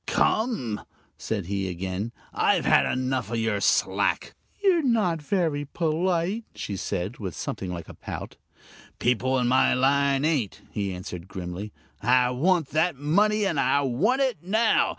[0.07, 0.81] "Come!"
[1.15, 7.19] said he, again; "I've had enough of your slack" "You're not very polite," she said,
[7.19, 8.35] with something like a pout.
[8.97, 11.71] "People in my line ain't," he answered, grimly.
[12.01, 13.45] "I want that money!
[13.45, 14.89] and I want it now!